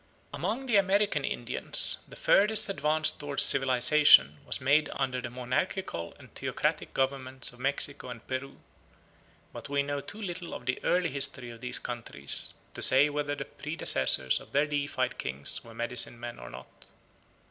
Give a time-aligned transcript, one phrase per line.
[0.33, 6.33] Among the American Indians the furthest advance towards civilisation was made under the monarchical and
[6.33, 8.57] theocratic governments of Mexico and Peru;
[9.53, 13.35] but we know too little of the early history of these countries to say whether
[13.35, 16.85] the predecessors of their deified kings were medicine men or not.